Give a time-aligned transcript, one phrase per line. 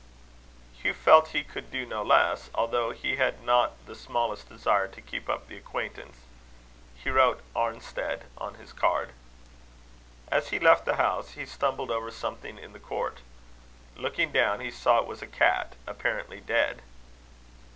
[0.81, 4.99] Hugh felt he could do no less, although he had not the smallest desire to
[4.99, 6.17] keep up the acquaintance.
[6.95, 9.11] He wrote Arnstead on his card.
[10.29, 13.19] As he left the house, he stumbled over something in the court.
[13.95, 16.81] Looking down, he saw it was a cat, apparently dead.